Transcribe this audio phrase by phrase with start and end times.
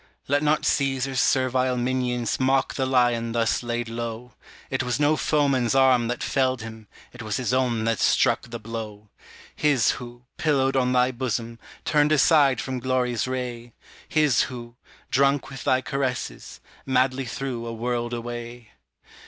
[0.27, 4.33] Let not Caesar's servile minions Mock the lion thus laid low;
[4.75, 8.57] 'T was no foeman's arm that felled him, 'T was his own that struck the
[8.57, 9.09] blow:
[9.55, 13.73] His who, pillowed on thy bosom, Turned aside from glory's ray,
[14.09, 14.75] His who,
[15.11, 18.71] drunk with thy caresses, Madly threw a world away.